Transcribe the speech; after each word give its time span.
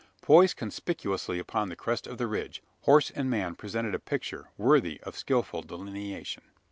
Poised 0.23 0.57
conspicuously 0.57 1.37
upon 1.37 1.69
the 1.69 1.75
crest 1.75 2.07
of 2.07 2.17
the 2.17 2.25
ridge, 2.25 2.63
horse 2.89 3.11
and 3.11 3.29
man 3.29 3.53
presented 3.53 3.93
a 3.93 3.99
picture 3.99 4.49
worthy 4.57 4.99
of 5.01 5.15
skilful 5.15 5.61
delineation. 5.61 6.41